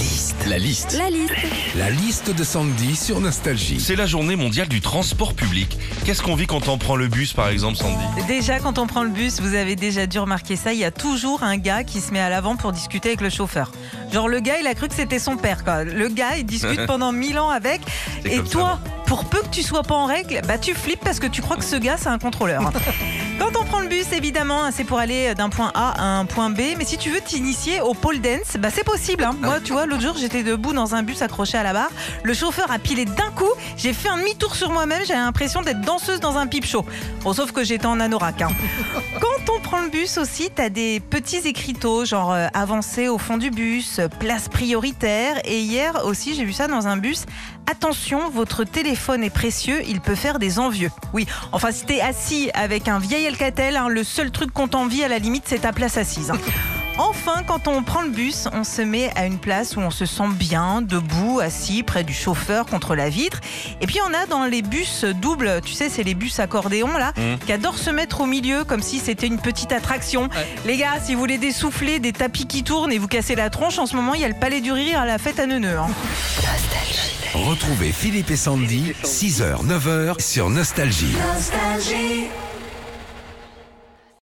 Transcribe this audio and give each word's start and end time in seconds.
liste. 0.00 0.46
La 0.48 0.58
liste. 0.58 0.96
La 0.96 1.10
liste. 1.10 1.34
La 1.76 1.90
liste 1.90 2.34
de 2.34 2.42
Sandy 2.42 2.96
sur 2.96 3.20
Nostalgie. 3.20 3.80
C'est 3.80 3.96
la 3.96 4.06
journée 4.06 4.34
mondiale 4.34 4.66
du 4.66 4.80
transport 4.80 5.34
public. 5.34 5.76
Qu'est-ce 6.04 6.22
qu'on 6.22 6.34
vit 6.34 6.46
quand 6.46 6.68
on 6.68 6.78
prend 6.78 6.96
le 6.96 7.08
bus, 7.08 7.34
par 7.34 7.48
exemple, 7.48 7.76
Sandy? 7.76 8.02
Déjà, 8.26 8.60
quand 8.60 8.78
on 8.78 8.86
prend 8.86 9.02
le 9.02 9.10
bus, 9.10 9.40
vous 9.40 9.54
avez 9.54 9.76
déjà 9.76 10.06
dû 10.06 10.18
remarquer 10.18 10.56
ça, 10.56 10.72
il 10.72 10.78
y 10.78 10.84
a 10.84 10.90
toujours 10.90 11.42
un 11.42 11.58
gars 11.58 11.84
qui 11.84 12.00
se 12.00 12.12
met 12.12 12.20
à 12.20 12.30
l'avant 12.30 12.56
pour 12.56 12.72
discuter 12.72 13.10
avec 13.10 13.20
le 13.20 13.28
chauffeur. 13.28 13.72
Genre, 14.10 14.28
le 14.28 14.40
gars, 14.40 14.58
il 14.58 14.66
a 14.66 14.74
cru 14.74 14.88
que 14.88 14.94
c'était 14.94 15.18
son 15.18 15.36
père, 15.36 15.64
quoi. 15.64 15.84
Le 15.84 16.08
gars, 16.08 16.36
il 16.38 16.46
discute 16.46 16.86
pendant 16.86 17.12
mille 17.12 17.38
ans 17.38 17.50
avec. 17.50 17.82
Et 18.24 18.36
ça, 18.36 18.42
toi, 18.44 18.80
pour 19.10 19.24
peu 19.24 19.40
que 19.40 19.48
tu 19.48 19.62
sois 19.62 19.82
pas 19.82 19.96
en 19.96 20.06
règle, 20.06 20.40
bah 20.46 20.56
tu 20.56 20.72
flippes 20.72 21.00
parce 21.04 21.18
que 21.18 21.26
tu 21.26 21.42
crois 21.42 21.56
que 21.56 21.64
ce 21.64 21.74
gars, 21.76 21.96
c'est 21.98 22.08
un 22.08 22.18
contrôleur. 22.18 22.72
Quand 23.40 23.50
on 23.59 23.59
prend 23.59 23.59
le 23.59 23.59
bus, 23.90 24.12
évidemment, 24.12 24.64
hein, 24.64 24.70
c'est 24.72 24.84
pour 24.84 24.98
aller 24.98 25.34
d'un 25.34 25.48
point 25.50 25.70
A 25.74 25.90
à 26.00 26.04
un 26.18 26.24
point 26.24 26.48
B. 26.48 26.60
Mais 26.78 26.84
si 26.84 26.96
tu 26.96 27.10
veux 27.10 27.20
t'initier 27.20 27.80
au 27.80 27.92
pole 27.92 28.20
dance, 28.20 28.56
bah 28.58 28.68
c'est 28.72 28.84
possible. 28.84 29.24
hein. 29.24 29.34
Moi, 29.42 29.58
tu 29.62 29.72
vois, 29.72 29.84
l'autre 29.84 30.00
jour, 30.02 30.16
j'étais 30.18 30.42
debout 30.42 30.72
dans 30.72 30.94
un 30.94 31.02
bus 31.02 31.20
accroché 31.22 31.58
à 31.58 31.62
la 31.62 31.72
barre. 31.72 31.90
Le 32.22 32.32
chauffeur 32.32 32.70
a 32.70 32.78
pilé 32.78 33.04
d'un 33.04 33.30
coup. 33.34 33.50
J'ai 33.76 33.92
fait 33.92 34.08
un 34.08 34.16
demi-tour 34.18 34.54
sur 34.54 34.70
moi-même. 34.70 35.02
J'avais 35.06 35.18
l'impression 35.20 35.60
d'être 35.62 35.80
danseuse 35.82 36.20
dans 36.20 36.38
un 36.38 36.46
pipe 36.46 36.64
show. 36.64 36.84
Bon, 37.22 37.32
sauf 37.32 37.52
que 37.52 37.64
j'étais 37.64 37.86
en 37.86 38.00
anorak. 38.00 38.40
hein. 38.42 38.48
Quand 39.20 39.52
on 39.54 39.60
prend 39.60 39.80
le 39.80 39.88
bus 39.90 40.16
aussi, 40.18 40.48
t'as 40.54 40.68
des 40.68 41.00
petits 41.00 41.46
écriteaux, 41.48 42.04
genre 42.04 42.32
euh, 42.32 42.46
avancez 42.54 43.08
au 43.08 43.18
fond 43.18 43.36
du 43.36 43.50
bus, 43.50 43.98
euh, 43.98 44.08
place 44.08 44.48
prioritaire. 44.48 45.36
Et 45.44 45.60
hier 45.60 46.04
aussi, 46.04 46.34
j'ai 46.34 46.44
vu 46.44 46.52
ça 46.52 46.68
dans 46.68 46.86
un 46.86 46.96
bus. 46.96 47.24
Attention, 47.70 48.30
votre 48.30 48.64
téléphone 48.64 49.22
est 49.22 49.30
précieux, 49.30 49.82
il 49.86 50.00
peut 50.00 50.16
faire 50.16 50.38
des 50.40 50.58
envieux. 50.58 50.90
Oui, 51.12 51.26
enfin, 51.52 51.70
si 51.70 51.84
t'es 51.84 52.00
assis 52.00 52.50
avec 52.52 52.88
un 52.88 52.98
vieil 52.98 53.26
Alcatel, 53.28 53.76
hein, 53.80 53.88
le 53.88 54.04
seul 54.04 54.30
truc 54.30 54.52
qu'on 54.52 54.68
t'envie 54.68 55.02
à 55.04 55.08
la 55.08 55.18
limite, 55.18 55.44
c'est 55.46 55.60
ta 55.60 55.72
place 55.72 55.96
assise. 55.96 56.30
hein. 56.30 56.38
Enfin, 56.98 57.44
quand 57.46 57.66
on 57.66 57.82
prend 57.82 58.02
le 58.02 58.10
bus, 58.10 58.46
on 58.52 58.62
se 58.62 58.82
met 58.82 59.10
à 59.16 59.24
une 59.24 59.38
place 59.38 59.74
où 59.74 59.80
on 59.80 59.90
se 59.90 60.04
sent 60.04 60.28
bien, 60.34 60.82
debout, 60.82 61.40
assis, 61.40 61.82
près 61.82 62.04
du 62.04 62.12
chauffeur, 62.12 62.66
contre 62.66 62.94
la 62.94 63.08
vitre. 63.08 63.40
Et 63.80 63.86
puis 63.86 64.00
on 64.06 64.12
a 64.12 64.26
dans 64.26 64.44
les 64.44 64.60
bus 64.60 65.04
doubles, 65.04 65.62
tu 65.64 65.72
sais, 65.72 65.88
c'est 65.88 66.02
les 66.02 66.12
bus 66.14 66.38
accordéons 66.40 66.92
là, 66.98 67.14
Mhm. 67.16 67.38
qui 67.38 67.52
adorent 67.54 67.78
se 67.78 67.88
mettre 67.88 68.20
au 68.20 68.26
milieu 68.26 68.64
comme 68.64 68.82
si 68.82 68.98
c'était 68.98 69.28
une 69.28 69.38
petite 69.38 69.72
attraction. 69.72 70.28
Les 70.66 70.76
gars, 70.76 71.00
si 71.02 71.14
vous 71.14 71.20
voulez 71.20 71.38
des 71.38 71.52
soufflets, 71.52 72.00
des 72.00 72.12
tapis 72.12 72.46
qui 72.46 72.64
tournent 72.64 72.92
et 72.92 72.98
vous 72.98 73.08
cassez 73.08 73.34
la 73.34 73.48
tronche, 73.48 73.78
en 73.78 73.86
ce 73.86 73.96
moment 73.96 74.12
il 74.12 74.20
y 74.20 74.24
a 74.24 74.28
le 74.28 74.34
palais 74.38 74.60
du 74.60 74.70
rire 74.72 75.00
à 75.00 75.06
la 75.06 75.16
fête 75.16 75.40
à 75.40 75.46
Neuneu. 75.46 75.78
hein. 75.78 75.86
Retrouvez 77.32 77.92
Philippe 77.92 78.30
et 78.30 78.36
Sandy, 78.36 78.92
6h, 79.04 79.64
9h 79.64 80.20
sur 80.20 80.50
Nostalgie. 80.50 81.14
Nostalgie. 81.34 82.26